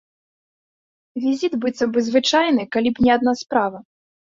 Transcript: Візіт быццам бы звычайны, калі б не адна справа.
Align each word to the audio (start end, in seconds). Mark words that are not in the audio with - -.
Візіт 1.27 1.53
быццам 1.67 1.89
бы 2.01 2.07
звычайны, 2.11 2.61
калі 2.75 2.89
б 2.97 3.09
не 3.09 3.17
адна 3.21 3.41
справа. 3.49 3.89